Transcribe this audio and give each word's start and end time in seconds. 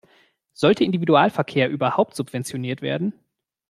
Sollte 0.53 0.83
Individualverkehr 0.83 1.69
überhaupt 1.69 2.15
subventioniert 2.15 2.81
werden? 2.81 3.13